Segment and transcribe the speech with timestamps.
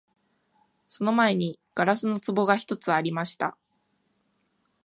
[0.87, 3.55] その前に硝子の壺が一つありました